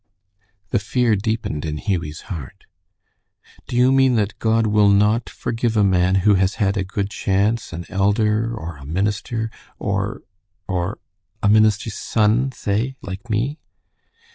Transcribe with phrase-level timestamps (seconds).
[0.71, 2.65] The fear deepened in Hughie's heart.
[3.67, 7.11] "Do you mean that God will not forgive a man who has had a good
[7.11, 10.23] chance, an elder, or a minister, or
[10.67, 10.97] or
[11.43, 13.59] a minister's son, say, like me?"